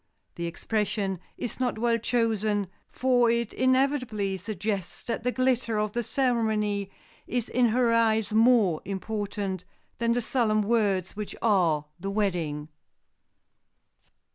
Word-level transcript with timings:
The 0.33 0.47
expression 0.47 1.19
is 1.37 1.59
not 1.59 1.77
well 1.77 1.99
chosen, 1.99 2.65
for 2.89 3.29
it 3.29 3.53
inevitably 3.53 4.35
suggests 4.37 5.03
that 5.03 5.23
the 5.23 5.31
glitter 5.31 5.77
of 5.77 5.91
the 5.91 6.01
ceremony 6.01 6.89
is 7.27 7.47
in 7.49 7.67
her 7.67 7.93
eyes 7.93 8.31
more 8.31 8.81
important 8.83 9.63
than 9.99 10.13
the 10.13 10.21
solemn 10.23 10.63
words 10.63 11.15
which 11.15 11.35
are 11.43 11.85
the 11.99 12.09
wedding. 12.09 12.69